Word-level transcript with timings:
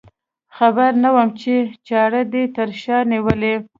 خبر 0.57 0.91
نه 1.03 1.09
وم 1.15 1.29
چې 1.41 1.53
چاړه 1.87 2.21
دې 2.33 2.43
تر 2.55 2.69
شا 2.81 2.97
نیولې. 3.11 3.55